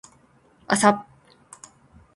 [0.71, 1.05] 朝